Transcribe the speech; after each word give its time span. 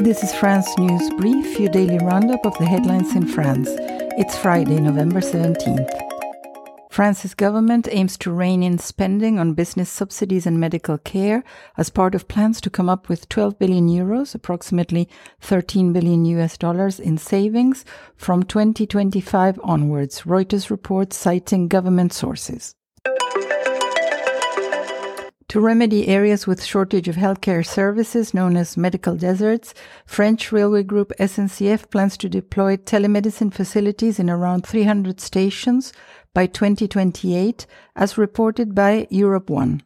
This 0.00 0.24
is 0.24 0.34
France 0.34 0.66
News 0.78 1.10
Brief, 1.18 1.60
your 1.60 1.68
daily 1.68 1.98
roundup 1.98 2.46
of 2.46 2.56
the 2.56 2.64
headlines 2.64 3.14
in 3.14 3.26
France. 3.26 3.68
It's 4.16 4.34
Friday, 4.34 4.80
November 4.80 5.20
17th. 5.20 5.90
France's 6.90 7.34
government 7.34 7.86
aims 7.90 8.16
to 8.18 8.32
rein 8.32 8.62
in 8.62 8.78
spending 8.78 9.38
on 9.38 9.52
business 9.52 9.90
subsidies 9.90 10.46
and 10.46 10.58
medical 10.58 10.96
care 10.96 11.44
as 11.76 11.90
part 11.90 12.14
of 12.14 12.28
plans 12.28 12.62
to 12.62 12.70
come 12.70 12.88
up 12.88 13.10
with 13.10 13.28
12 13.28 13.58
billion 13.58 13.88
euros, 13.88 14.34
approximately 14.34 15.06
13 15.42 15.92
billion 15.92 16.24
US 16.24 16.56
dollars 16.56 16.98
in 16.98 17.18
savings 17.18 17.84
from 18.16 18.42
2025 18.42 19.60
onwards, 19.62 20.22
Reuters 20.22 20.70
reports 20.70 21.14
citing 21.14 21.68
government 21.68 22.14
sources. 22.14 22.74
To 25.50 25.58
remedy 25.58 26.06
areas 26.06 26.46
with 26.46 26.62
shortage 26.62 27.08
of 27.08 27.16
healthcare 27.16 27.66
services 27.66 28.32
known 28.32 28.56
as 28.56 28.76
medical 28.76 29.16
deserts, 29.16 29.74
French 30.06 30.52
railway 30.52 30.84
group 30.84 31.12
SNCF 31.18 31.90
plans 31.90 32.16
to 32.18 32.28
deploy 32.28 32.76
telemedicine 32.76 33.52
facilities 33.52 34.20
in 34.20 34.30
around 34.30 34.64
300 34.64 35.20
stations 35.20 35.92
by 36.34 36.46
2028, 36.46 37.66
as 37.96 38.16
reported 38.16 38.76
by 38.76 39.08
Europe 39.10 39.50
1. 39.50 39.82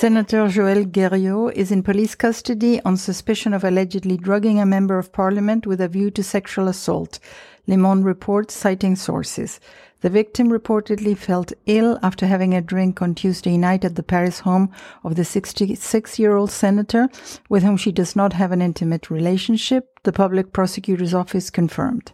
Senator 0.00 0.46
Joël 0.46 0.90
Guerriau 0.90 1.52
is 1.52 1.70
in 1.70 1.82
police 1.82 2.14
custody 2.14 2.80
on 2.86 2.96
suspicion 2.96 3.52
of 3.52 3.64
allegedly 3.64 4.16
drugging 4.16 4.58
a 4.58 4.64
member 4.64 4.98
of 4.98 5.12
parliament 5.12 5.66
with 5.66 5.78
a 5.78 5.88
view 5.88 6.10
to 6.12 6.22
sexual 6.22 6.68
assault. 6.68 7.18
Le 7.66 7.76
Monde 7.76 8.06
reports 8.06 8.54
citing 8.54 8.96
sources. 8.96 9.60
The 10.00 10.08
victim 10.08 10.48
reportedly 10.48 11.14
felt 11.14 11.52
ill 11.66 11.98
after 12.02 12.26
having 12.26 12.54
a 12.54 12.62
drink 12.62 13.02
on 13.02 13.14
Tuesday 13.14 13.58
night 13.58 13.84
at 13.84 13.96
the 13.96 14.02
Paris 14.02 14.40
home 14.40 14.70
of 15.04 15.16
the 15.16 15.24
66 15.26 16.18
year 16.18 16.34
old 16.34 16.50
senator, 16.50 17.10
with 17.50 17.62
whom 17.62 17.76
she 17.76 17.92
does 17.92 18.16
not 18.16 18.32
have 18.32 18.52
an 18.52 18.62
intimate 18.62 19.10
relationship, 19.10 20.00
the 20.04 20.14
public 20.14 20.54
prosecutor's 20.54 21.12
office 21.12 21.50
confirmed. 21.50 22.12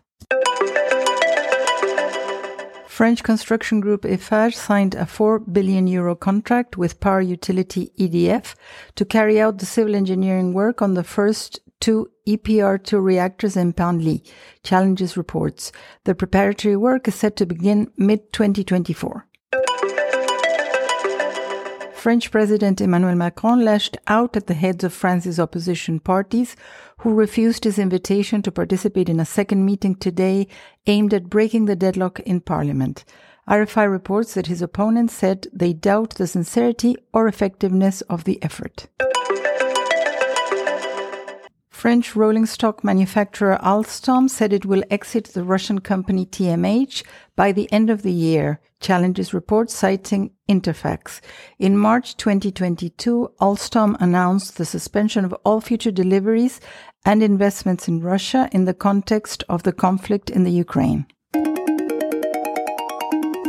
French 2.96 3.22
construction 3.22 3.78
group 3.78 4.04
Eiffage 4.04 4.54
signed 4.54 4.94
a 4.94 5.04
4 5.04 5.40
billion 5.40 5.86
euro 5.86 6.14
contract 6.14 6.78
with 6.78 6.98
power 6.98 7.20
utility 7.20 7.92
EDF 7.98 8.54
to 8.94 9.04
carry 9.04 9.38
out 9.38 9.58
the 9.58 9.66
civil 9.66 9.94
engineering 9.94 10.54
work 10.54 10.80
on 10.80 10.94
the 10.94 11.04
first 11.04 11.60
two 11.78 12.10
EPR2 12.26 12.98
reactors 13.04 13.54
in 13.54 13.74
Penly. 13.74 14.26
Challenges 14.62 15.14
reports. 15.14 15.72
The 16.04 16.14
preparatory 16.14 16.74
work 16.74 17.06
is 17.06 17.16
set 17.16 17.36
to 17.36 17.44
begin 17.44 17.92
mid 17.98 18.32
2024. 18.32 19.26
French 22.06 22.30
President 22.30 22.80
Emmanuel 22.80 23.16
Macron 23.16 23.64
lashed 23.64 23.96
out 24.06 24.36
at 24.36 24.46
the 24.46 24.54
heads 24.54 24.84
of 24.84 24.92
France's 24.92 25.40
opposition 25.40 25.98
parties 25.98 26.54
who 26.98 27.12
refused 27.12 27.64
his 27.64 27.80
invitation 27.80 28.42
to 28.42 28.52
participate 28.52 29.08
in 29.08 29.18
a 29.18 29.24
second 29.24 29.64
meeting 29.64 29.96
today 29.96 30.46
aimed 30.86 31.12
at 31.12 31.28
breaking 31.28 31.64
the 31.64 31.74
deadlock 31.74 32.20
in 32.20 32.40
parliament. 32.40 33.04
RFI 33.50 33.90
reports 33.90 34.34
that 34.34 34.46
his 34.46 34.62
opponents 34.62 35.14
said 35.14 35.48
they 35.52 35.72
doubt 35.72 36.10
the 36.10 36.28
sincerity 36.28 36.94
or 37.12 37.26
effectiveness 37.26 38.02
of 38.02 38.22
the 38.22 38.40
effort. 38.40 38.86
French 41.86 42.16
rolling 42.16 42.46
stock 42.46 42.82
manufacturer 42.82 43.56
Alstom 43.62 44.28
said 44.28 44.52
it 44.52 44.66
will 44.66 44.82
exit 44.90 45.26
the 45.26 45.44
Russian 45.44 45.78
company 45.78 46.26
TMH 46.26 47.04
by 47.36 47.52
the 47.52 47.72
end 47.72 47.90
of 47.90 48.02
the 48.02 48.10
year, 48.10 48.60
challenges 48.80 49.32
report 49.32 49.70
citing 49.70 50.32
Interfax. 50.48 51.20
In 51.60 51.78
March 51.78 52.16
2022, 52.16 53.30
Alstom 53.40 53.96
announced 54.00 54.58
the 54.58 54.64
suspension 54.64 55.24
of 55.24 55.32
all 55.44 55.60
future 55.60 55.92
deliveries 55.92 56.60
and 57.04 57.22
investments 57.22 57.86
in 57.86 58.00
Russia 58.00 58.48
in 58.50 58.64
the 58.64 58.74
context 58.74 59.44
of 59.48 59.62
the 59.62 59.72
conflict 59.72 60.28
in 60.28 60.42
the 60.42 60.50
Ukraine. 60.50 61.06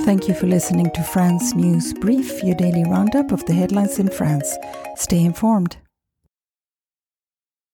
Thank 0.05 0.27
you 0.27 0.35
for 0.35 0.45
listening 0.45 0.91
to 0.91 1.01
France 1.01 1.55
News 1.55 1.91
Brief, 1.95 2.43
your 2.43 2.53
daily 2.55 2.83
roundup 2.83 3.31
of 3.31 3.43
the 3.47 3.55
headlines 3.55 3.97
in 3.97 4.11
France. 4.11 4.55
Stay 4.95 5.25
informed. 5.25 5.77